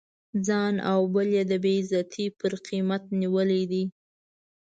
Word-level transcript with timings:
ځان 0.45 0.75
او 0.91 0.99
بل 1.13 1.27
یې 1.35 1.43
د 1.51 1.53
بې 1.63 1.75
غیرتی 1.89 2.25
پر 2.39 2.53
قیمت 2.67 3.03
نیولی 3.21 3.63
دی. 3.71 3.83